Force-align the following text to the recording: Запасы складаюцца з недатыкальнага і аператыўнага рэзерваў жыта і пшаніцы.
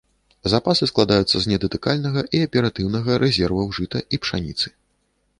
Запасы 0.51 0.85
складаюцца 0.91 1.37
з 1.43 1.51
недатыкальнага 1.51 2.23
і 2.37 2.41
аператыўнага 2.45 3.19
рэзерваў 3.25 3.67
жыта 3.79 3.99
і 4.17 4.21
пшаніцы. 4.25 4.67